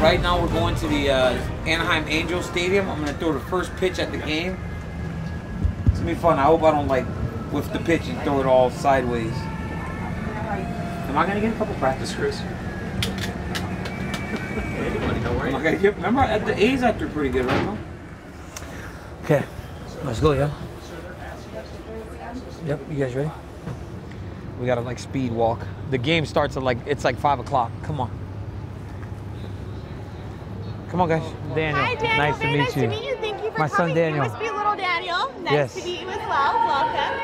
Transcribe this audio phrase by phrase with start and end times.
[0.00, 1.32] Right now we're going to the uh,
[1.66, 2.88] Anaheim Angels Stadium.
[2.88, 4.58] I'm gonna throw the first pitch at the game.
[5.84, 6.38] It's gonna be fun.
[6.38, 7.04] I hope I don't like
[7.52, 9.30] whiff the pitch and throw it all sideways.
[9.30, 12.40] Am I gonna get a couple practice screws?
[14.78, 15.50] Anybody, don't worry.
[15.50, 15.94] Am I gonna get?
[15.96, 17.66] Remember at the A's I threw pretty good, right?
[17.66, 17.76] Mo?
[19.24, 19.44] Okay,
[20.04, 20.50] let's go, yeah.
[22.64, 23.30] Yep, you guys ready?
[24.58, 25.66] We gotta like speed walk.
[25.90, 27.70] The game starts at like it's like five o'clock.
[27.82, 28.10] Come on.
[30.90, 31.22] Come on, guys.
[31.54, 31.84] Daniel.
[31.84, 32.18] Hi, Daniel.
[32.18, 32.82] Nice Very to meet nice you.
[32.82, 33.16] to meet you.
[33.16, 33.94] Thank you for My son.
[33.94, 34.24] Daniel.
[34.24, 35.32] You must be little Daniel.
[35.40, 35.74] Nice Yes.
[35.74, 36.54] to meet you as well.
[36.66, 37.20] Welcome.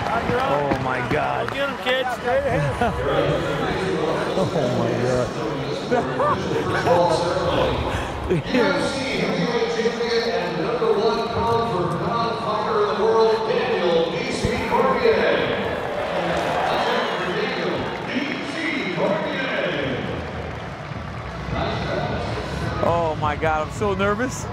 [0.00, 1.50] Oh my God.
[1.52, 2.08] Get him, kids.
[2.20, 2.94] Straight ahead.
[4.36, 5.57] Oh my God.
[5.90, 5.94] Oh
[23.18, 24.44] my God, I'm so nervous.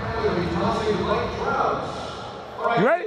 [2.80, 3.05] You ready?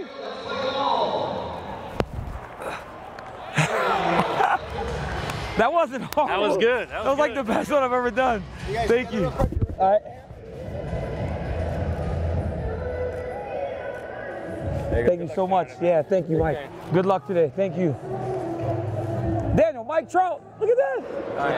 [5.59, 6.31] That wasn't hard.
[6.31, 6.89] That was good.
[6.89, 8.43] That That was, was like the best one I've ever done.
[8.87, 9.27] Thank you.
[9.27, 10.01] All right.
[15.07, 15.69] Thank you so much.
[15.81, 16.59] Yeah, thank you, Mike.
[16.93, 17.53] Good luck today.
[17.55, 17.95] Thank you.
[19.57, 20.43] Daniel, Mike Trout.
[20.61, 21.03] Look at that.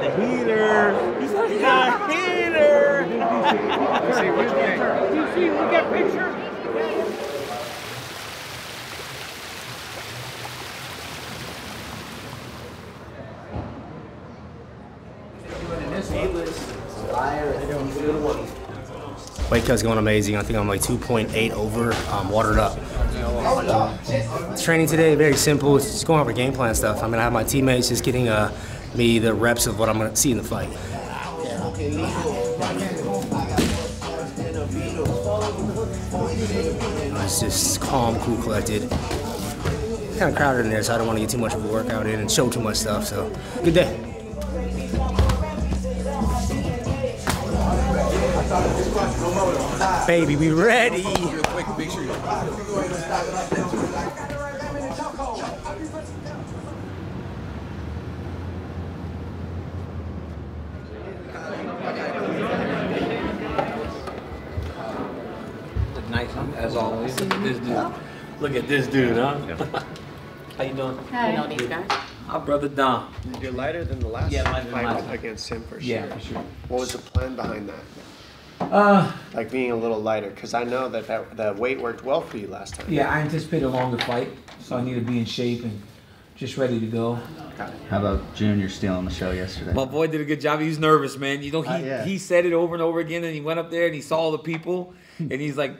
[0.02, 1.20] The heater.
[1.20, 1.60] He's a heater.
[19.50, 20.36] Weight cut's going amazing.
[20.36, 22.78] I think I'm like 2.8 over, um, watered up.
[23.69, 25.76] Um, training today very simple.
[25.76, 27.02] It's just going over game plan stuff.
[27.02, 28.56] I'm gonna have my teammates just getting uh,
[28.94, 30.69] me the reps of what I'm gonna see in the fight.
[37.25, 38.88] It's just calm, cool, collected.
[40.19, 41.69] Kind of crowded in there, so I don't want to get too much of a
[41.69, 43.06] workout in and show too much stuff.
[43.06, 43.32] So,
[43.64, 44.09] good day.
[48.50, 51.05] Baby, we ready.
[66.11, 67.21] Nice, as always.
[67.21, 67.93] Look at this dude.
[68.41, 69.38] Look at this dude, huh?
[70.56, 70.99] How you doing?
[71.12, 71.88] I know these guys.
[72.28, 73.15] Our brother Dom.
[73.41, 75.88] You're lighter than the last Yeah, lighter than fight against him for sure.
[75.88, 76.44] Yeah, for sure.
[76.67, 77.78] What was the plan behind that?
[78.70, 82.20] Uh, Like being a little lighter, because I know that, that the weight worked well
[82.20, 82.86] for you last time.
[82.92, 84.28] yeah, I anticipate a longer fight,
[84.60, 85.81] so I need to be in shape and
[86.36, 87.19] just ready to go.
[87.91, 89.72] How about Junior stealing the show yesterday?
[89.75, 90.60] My boy did a good job.
[90.60, 91.42] He was nervous, man.
[91.42, 92.04] You know, he Uh, yeah.
[92.04, 94.19] he said it over and over again, and he went up there and he saw
[94.19, 95.72] all the people, and he's like,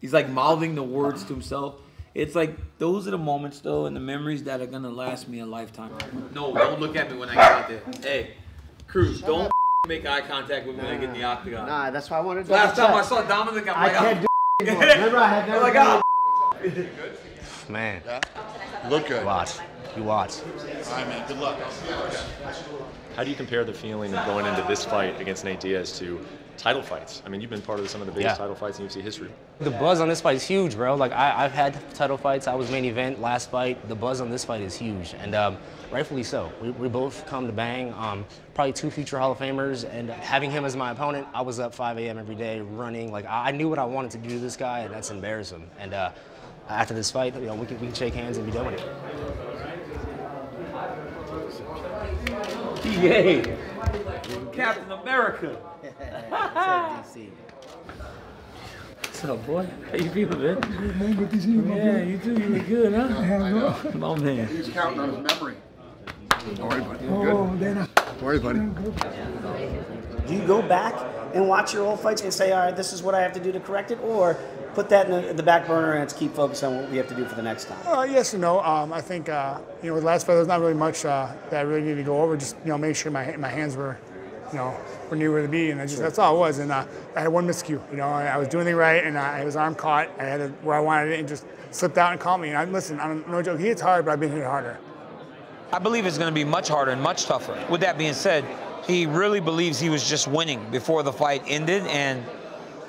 [0.00, 1.74] he's like mouthing the words to himself.
[2.14, 5.40] It's like those are the moments, though, and the memories that are gonna last me
[5.40, 5.92] a lifetime.
[6.34, 7.82] No, don't look at me when I get out there.
[8.02, 8.30] Hey,
[8.88, 9.50] Cruz, don't
[9.90, 11.66] make eye contact with me when I get in the octagon.
[11.66, 12.52] Nah, that's why I wanted to.
[12.52, 13.76] Last time I saw Dominic, I'm check.
[13.76, 14.82] I like, can't oh, do anymore.
[14.86, 16.02] Remember, I had I'm never like, done
[17.66, 18.02] oh, Man,
[18.88, 19.24] Look good.
[19.24, 19.58] watch.
[19.96, 20.40] You watch.
[20.40, 21.26] All right, man.
[21.26, 21.58] Good luck.
[23.16, 26.24] How do you compare the feeling of going into this fight against Nate Diaz to
[26.60, 27.22] title fights?
[27.24, 28.38] I mean, you've been part of some of the biggest Yeah.
[28.38, 29.30] title fights in UFC history.
[29.60, 30.94] The buzz on this fight is huge, bro.
[30.94, 32.46] Like I, I've had title fights.
[32.46, 33.88] I was main event last fight.
[33.88, 35.56] The buzz on this fight is huge, and um,
[35.90, 36.52] rightfully so.
[36.62, 37.94] We, we both come to bang.
[37.94, 41.58] Um, probably two future Hall of Famers, and having him as my opponent, I was
[41.58, 42.18] up 5 a.m.
[42.18, 43.10] every day running.
[43.10, 45.68] Like I, I knew what I wanted to do to this guy, and that's embarrassing.
[45.78, 46.12] And uh,
[46.68, 48.80] after this fight, you know, we can, we can shake hands and be done with
[48.80, 48.86] it.
[53.02, 53.56] Yay!
[54.60, 55.48] Captain America.
[59.00, 59.66] What's up, boy?
[59.90, 61.16] How you feeling, man?
[61.16, 62.38] good to see you, Yeah, you too.
[62.38, 63.90] You look good, huh?
[63.94, 64.48] My man.
[64.48, 65.54] He's counting on his memory.
[66.56, 67.04] Don't worry, buddy.
[67.06, 67.74] You're good.
[67.74, 68.58] Don't worry, buddy.
[70.26, 70.94] Do you go back
[71.34, 73.40] and watch your old fights and say, all right, this is what I have to
[73.40, 74.34] do to correct it, or
[74.74, 77.08] put that in the, the back burner and let's keep focused on what we have
[77.08, 77.78] to do for the next time?
[77.86, 78.60] Uh, yes and no.
[78.60, 81.32] Um, I think uh, you know with the last fight, there's not really much uh,
[81.48, 82.36] that I really needed to go over.
[82.36, 83.98] Just you know, make sure my my hands were,
[84.52, 84.76] you know,
[85.08, 86.58] were near where to be, and I just that's all it was.
[86.58, 86.84] And uh,
[87.16, 87.80] I had one miscue.
[87.90, 90.08] You know, I, I was doing it right, and I, had his arm caught.
[90.18, 92.48] I had it where I wanted it, and just slipped out and caught me.
[92.48, 93.58] And I listen, I'm no joke.
[93.58, 94.78] He hits hard, but I've been hit harder.
[95.72, 97.56] I believe it's going to be much harder and much tougher.
[97.70, 98.44] With that being said,
[98.84, 102.24] he really believes he was just winning before the fight ended, and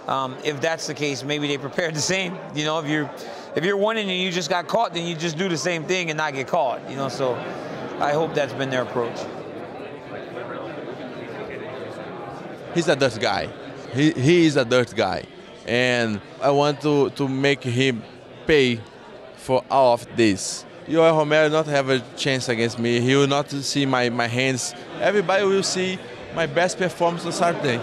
[0.08, 2.38] um, if that's the case, maybe they prepared the same.
[2.56, 3.10] You know, if you're
[3.56, 6.10] if you're winning and you just got caught, then you just do the same thing
[6.10, 6.90] and not get caught.
[6.90, 7.36] You know, so
[8.00, 9.20] I hope that's been their approach.
[12.74, 13.50] He's a dirt guy.
[13.94, 15.24] He, he is a dirt guy.
[15.66, 18.04] And I want to, to make him
[18.48, 18.80] pay
[19.38, 20.66] for all of this.
[20.88, 23.00] Yoel Romero not have a chance against me.
[23.00, 24.74] He will not see my, my hands.
[25.00, 26.00] Everybody will see
[26.36, 27.80] my best performance on Saturday.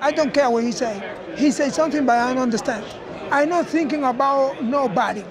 [0.00, 1.02] I don't care what he say.
[1.36, 2.84] He say something, but I don't understand.
[3.30, 5.24] I'm not thinking about nobody.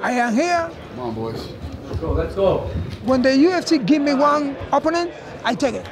[0.00, 0.70] I am here.
[0.94, 1.48] Come on, boys.
[1.86, 2.12] Let's go.
[2.12, 2.58] Let's go.
[3.04, 5.12] When the UFC give me one opponent,
[5.44, 5.88] I take it.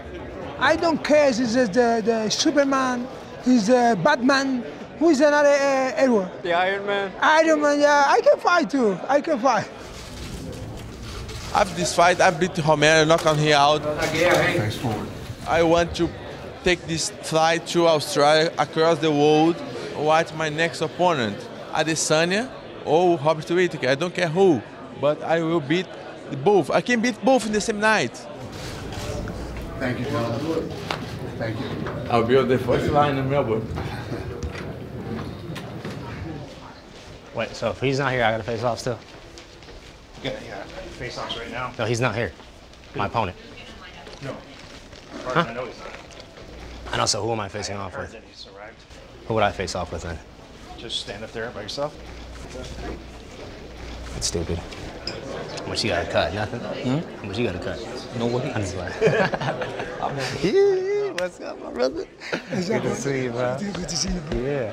[0.58, 3.08] I don't care if it's the, the Superman,
[3.44, 4.64] he's the Batman,
[4.98, 6.30] who is another uh, Edward.
[6.42, 7.12] The Iron Man.
[7.20, 8.98] Iron Man, yeah, I can fight too.
[9.08, 9.68] I can fight.
[11.54, 13.82] After this fight, I beat Romero, knock on him out.
[13.82, 15.08] Thanks forward.
[15.48, 16.08] I want to
[16.62, 19.56] take this flight to Australia, across the world,
[19.96, 21.36] watch my next opponent,
[21.72, 22.50] Adesanya
[22.84, 23.88] or Robert Whittaker.
[23.88, 24.62] I don't care who,
[25.00, 25.86] but I will beat
[26.44, 26.70] both.
[26.70, 28.26] I can beat both in the same night.
[29.80, 30.70] Thank you, gentlemen.
[31.38, 31.66] Thank you.
[32.10, 33.66] I'll be on the first line in Melbourne.
[37.34, 38.98] Wait, so if he's not here, I gotta face off still?
[40.22, 40.62] Yeah, yeah.
[40.98, 41.72] Face offs right now.
[41.78, 42.30] No, he's not here.
[42.94, 43.38] My opponent.
[44.22, 44.36] No.
[45.24, 45.46] Huh?
[45.48, 45.88] I know he's not.
[46.92, 48.12] I know, so who am I facing off with?
[48.12, 48.76] that he's arrived.
[49.28, 50.18] Who would I face off with then?
[50.76, 51.96] Just stand up there by yourself.
[54.12, 54.60] That's stupid.
[55.58, 56.34] How much you gotta cut?
[56.34, 56.60] Nothing?
[56.60, 57.78] How much you gotta cut?
[58.18, 58.52] No way.
[58.54, 58.92] I'm just like,
[61.20, 62.06] What's up, my brother?
[62.50, 63.56] Good to see you, bro.
[63.58, 64.42] Good to see you.
[64.42, 64.72] yeah.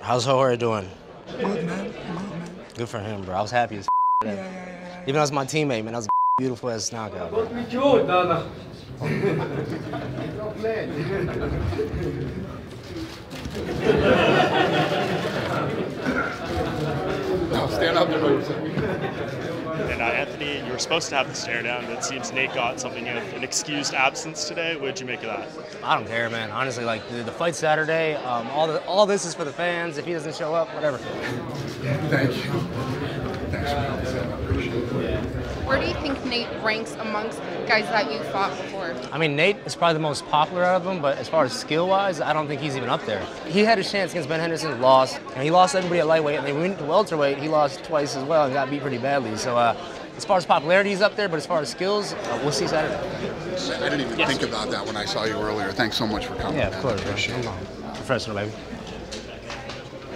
[0.00, 0.88] How's Jorge doing?
[1.30, 1.54] Good man.
[1.54, 2.50] Good man.
[2.76, 3.36] Good for him, bro.
[3.36, 3.86] I was happy as
[4.24, 5.02] Yeah, yeah, yeah.
[5.02, 7.30] Even though it's my teammate, man, that was a beautiful as knockout.
[7.30, 7.44] bro.
[17.52, 18.20] No, stand up there.
[18.20, 18.48] boys.
[19.90, 22.54] And uh, Anthony, you were supposed to have the stare down, but it seems Nate
[22.54, 23.04] got something.
[23.04, 24.76] You have an excused absence today.
[24.76, 25.48] What did you make of that?
[25.82, 26.52] I don't care, man.
[26.52, 29.98] Honestly, like the, the fight Saturday, um, all the all this is for the fans.
[29.98, 30.98] If he doesn't show up, whatever.
[30.98, 32.52] Thank you.
[33.50, 34.06] Thanks for coming.
[34.06, 34.32] Sam.
[34.32, 34.90] I appreciate it.
[35.66, 38.94] Where do you think Nate ranks amongst guys that you fought before?
[39.12, 41.52] I mean, Nate is probably the most popular out of them, but as far as
[41.52, 43.24] skill wise, I don't think he's even up there.
[43.46, 46.46] He had a chance against Ben Henderson, lost, and he lost everybody at lightweight, and
[46.46, 49.36] then went to welterweight, he lost twice as well and got beat pretty badly.
[49.36, 49.76] So, uh,
[50.20, 52.66] as far as popularity, is up there, but as far as skills, uh, we'll see
[52.66, 52.94] Saturday.
[53.82, 55.72] I didn't even think about that when I saw you earlier.
[55.72, 56.58] Thanks so much for coming.
[56.58, 56.82] Yeah, of man.
[56.82, 57.10] course, I bro.
[57.12, 57.94] appreciate it.
[57.94, 58.52] Professional, baby.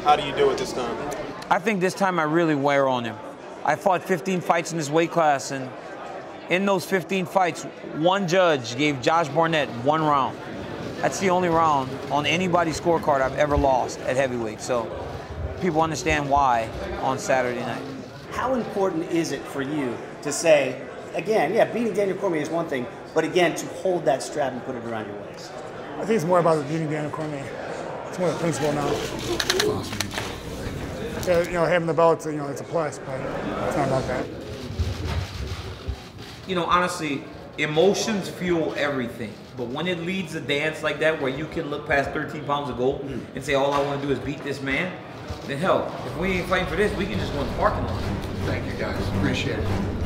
[0.02, 0.94] How do you do it this time?
[1.48, 3.16] I think this time I really wear on him.
[3.64, 5.70] I fought 15 fights in this weight class, and
[6.50, 7.64] in those 15 fights,
[7.94, 10.36] one judge gave Josh Barnett one round.
[11.00, 14.60] That's the only round on anybody's scorecard I've ever lost at heavyweight.
[14.60, 14.86] So
[15.62, 16.68] people understand why
[17.00, 17.93] on Saturday night.
[18.34, 20.82] How important is it for you to say,
[21.14, 22.84] again, yeah, beating Daniel Cormier is one thing,
[23.14, 25.52] but again, to hold that strap and put it around your waist?
[25.98, 27.46] I think it's more about beating Daniel Cormier.
[28.08, 28.90] It's more the principle now.
[31.24, 34.06] Yeah, you know, having the belt, you know, it's a plus, but it's not about
[34.08, 34.26] that.
[36.48, 37.22] You know, honestly,
[37.56, 39.32] emotions fuel everything.
[39.56, 42.68] But when it leads a dance like that, where you can look past 13 pounds
[42.68, 43.20] of gold mm.
[43.36, 44.92] and say, all I want to do is beat this man,
[45.46, 47.84] then hell, if we ain't fighting for this, we can just go in the parking
[47.86, 48.02] lot.
[48.46, 49.08] Thank you, guys.
[49.08, 50.03] Appreciate it.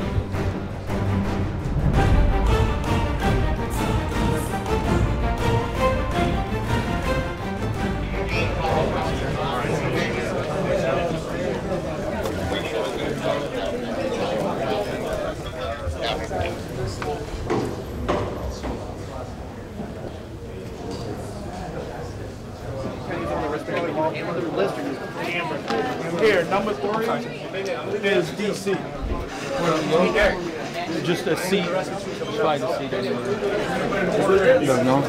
[32.49, 34.61] Try to seat anywhere.
[34.63, 35.03] You don't know?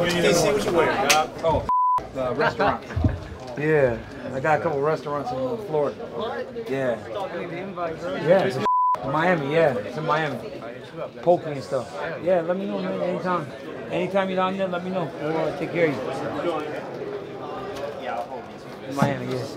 [0.00, 0.98] DC, what you wearing?
[1.44, 1.64] Oh,
[2.14, 2.84] the restaurant.
[3.56, 3.96] Yeah,
[4.34, 5.36] I got a couple restaurants in
[5.68, 5.94] Florida.
[6.68, 6.98] Yeah.
[8.26, 8.64] Yeah, it's in
[9.04, 9.54] Miami.
[9.54, 10.50] Yeah, it's in Miami.
[11.22, 11.94] Poking and stuff.
[12.24, 13.00] Yeah, let me know, man.
[13.00, 13.46] Anytime.
[13.92, 15.08] Anytime you're down there, let me know.
[15.22, 16.00] We'll uh, take care of you.
[18.88, 19.56] In Miami, yes.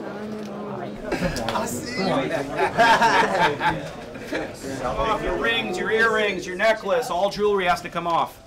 [4.29, 8.39] Come off your rings, your earrings, your necklace, all jewelry has to come off.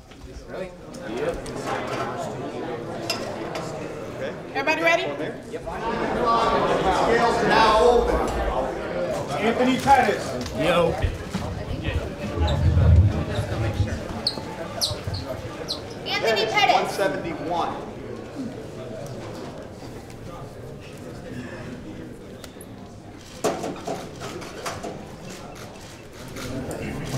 [4.54, 5.02] Everybody ready?
[5.50, 5.62] Yep.
[5.62, 8.14] Scales are now open.
[9.38, 10.24] Anthony Pettis.
[10.58, 10.92] Yo.
[16.06, 16.98] Anthony Pettis.
[16.98, 17.85] 171.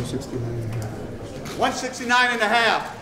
[0.08, 2.96] One sixty-nine and a half.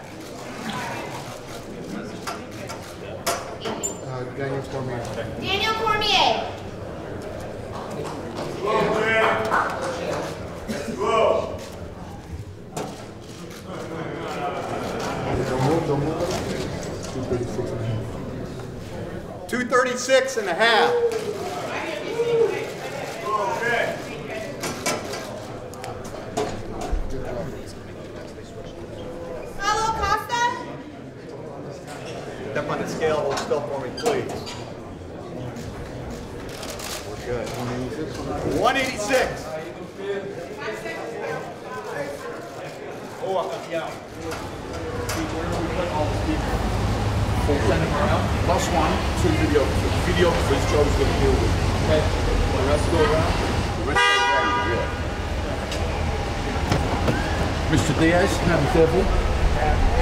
[4.37, 5.05] Daniel Cormier.
[5.41, 6.53] Daniel Cormier.
[19.47, 20.91] Two thirty-six and a half.
[20.91, 21.06] Paulo
[38.77, 39.47] 186.
[48.73, 48.93] One,
[49.23, 51.53] two video The videographer's job is going to deal with.
[51.87, 52.03] Okay.
[52.53, 53.33] The rest go around.
[53.77, 54.93] The rest go around, yeah.
[57.71, 57.93] Mr.
[57.99, 59.03] Diaz, have a devil.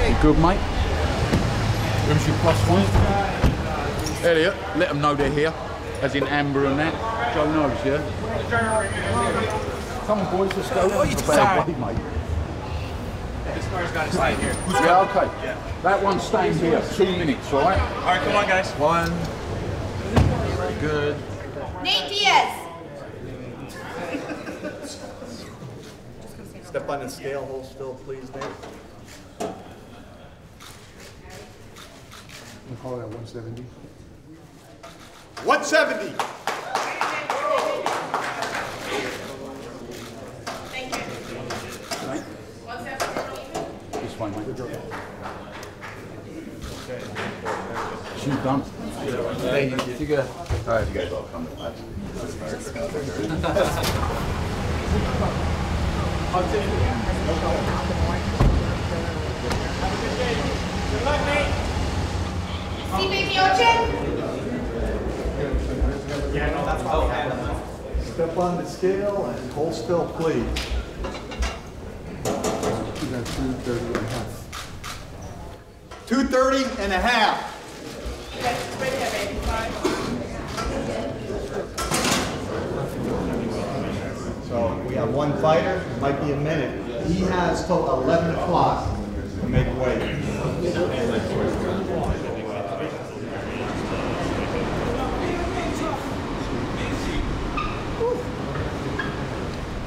[0.09, 0.61] You good, mate?
[2.07, 2.85] Who's your plus one?
[4.25, 5.53] Elliot, let them know they're here.
[6.01, 6.93] As in Amber and that.
[7.33, 8.24] Joe knows, yeah?
[8.47, 10.87] Come on, boys, let's go.
[10.93, 11.97] Oh, you bad way, mate.
[13.55, 14.55] This car's got to stay here.
[14.69, 15.27] Yeah, okay.
[15.43, 15.57] Yeah.
[15.81, 16.81] That one's staying here.
[16.93, 17.79] Two minutes, all right?
[17.79, 18.71] All right, come on, guys.
[18.73, 19.11] One.
[20.79, 21.17] Good.
[21.81, 22.51] Nate Diaz.
[26.67, 28.43] Step on the scale hold still, please, Nate.
[32.69, 33.63] We call that 170.
[35.43, 36.44] 170.
[44.15, 44.45] Fine, mate.
[48.17, 48.61] She's done.
[48.61, 49.93] Thank you.
[49.95, 50.19] You good?
[50.19, 50.27] All
[50.67, 50.87] right.
[50.87, 51.77] You guys all come to class.
[62.95, 63.79] See Baby Ocean.
[66.33, 68.03] Yeah, no, that's why we had them.
[68.13, 70.74] Step on the scale and hold still, please.
[76.35, 77.55] 30 and a half.
[84.49, 87.07] So we have one fighter, it might be a minute.
[87.07, 88.85] He has till 11 o'clock
[89.39, 90.01] to make weight.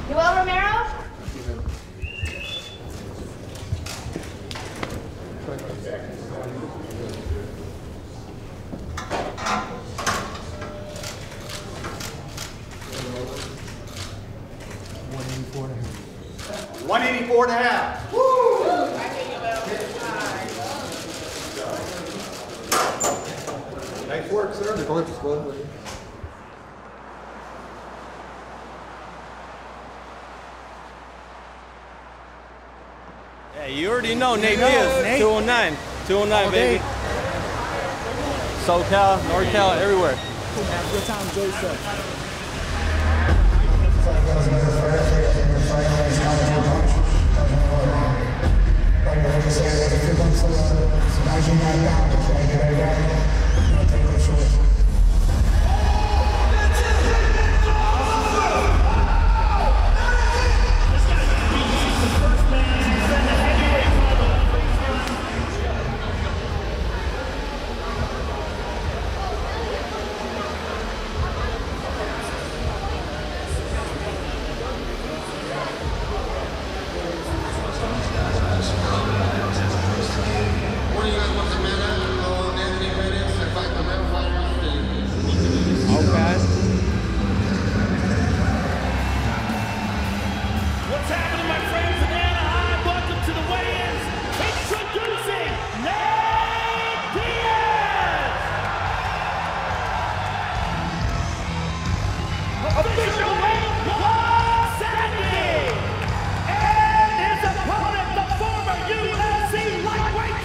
[0.09, 0.78] Yoel Romero?
[16.89, 18.11] One eighty-four and a half.
[24.07, 24.75] Nice work, sir.
[33.55, 35.77] Yeah, you already know Nate Diaz, 209,
[36.07, 36.83] 209, baby.
[38.65, 40.15] SoCal, NorCal, everywhere.
[40.15, 42.18] Have a good time, Joseph.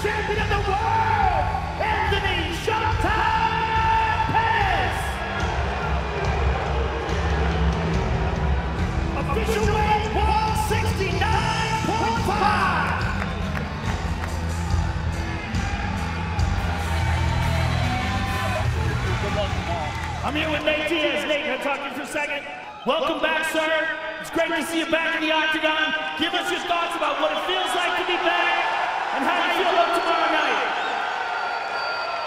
[0.04, 1.44] champion of the world,
[1.80, 5.00] Anthony Showtime Pettis.
[9.16, 10.20] Official weight 169.5.
[20.22, 21.24] I'm here with Nate Diaz.
[21.26, 22.44] Nate, can I talk to you for a second?
[22.84, 23.88] Welcome, Welcome back, sir.
[24.20, 25.94] It's great to see you back in the octagon.
[26.20, 28.73] Give us your thoughts about what it feels like to be back
[29.14, 30.60] and how you feel about tomorrow night.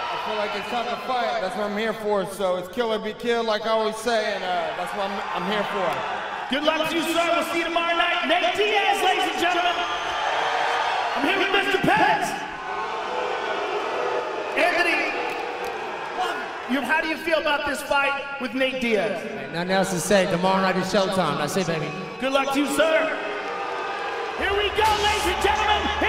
[0.08, 1.40] I feel like it's time to fight.
[1.42, 2.24] That's what I'm here for.
[2.26, 5.16] So it's kill or be killed, like I always say, and uh, that's what I'm,
[5.36, 5.88] I'm here for.
[6.48, 7.28] Good luck to you, sir.
[7.36, 8.24] We'll see you tomorrow night.
[8.26, 9.76] Nate Diaz, ladies and gentlemen.
[11.16, 11.80] I'm here with Mr.
[11.84, 12.30] Pence.
[14.56, 15.12] Anthony,
[16.72, 19.52] you, how do you feel about this fight with Nate Diaz?
[19.52, 20.30] Nothing else to say.
[20.30, 21.36] Tomorrow night is showtime.
[21.36, 21.90] That's it, baby.
[22.20, 23.14] Good luck to you, sir.
[24.38, 26.07] Here we go, ladies and gentlemen.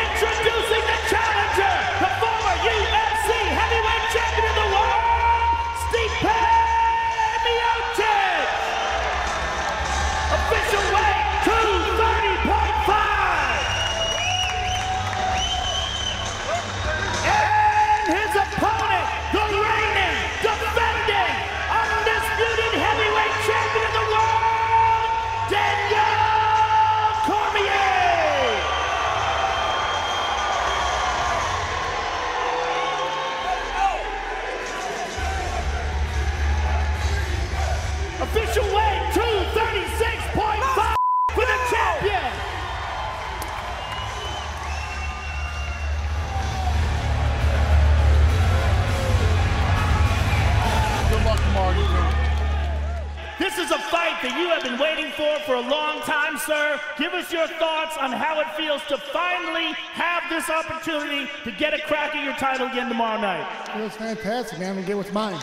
[55.30, 56.80] For for a long time, sir.
[56.98, 61.74] Give us your thoughts on how it feels to finally have this opportunity to get
[61.74, 63.46] a crack at your title again tomorrow night.
[63.78, 64.76] It was fantastic, man.
[64.76, 65.40] We get what's mine.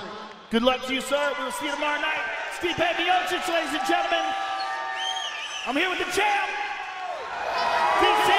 [0.51, 1.33] Good luck to you, sir.
[1.39, 2.19] We'll see you tomorrow night.
[2.59, 4.27] Stipe Miocic, ladies and gentlemen.
[5.67, 6.51] I'm here with the champ.
[8.03, 8.31] DC.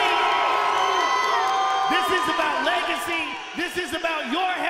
[1.95, 3.23] This is about legacy.
[3.55, 4.66] This is about your title.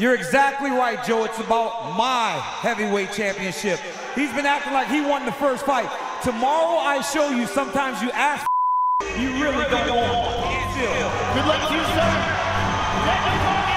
[0.00, 1.24] You're exactly right, Joe.
[1.24, 2.30] It's about my
[2.62, 3.78] heavyweight championship.
[4.14, 5.90] He's been acting like he won the first fight.
[6.22, 8.46] Tomorrow I show you sometimes you ask
[9.18, 10.40] you really don't want.
[11.34, 13.69] Good luck to you, sir.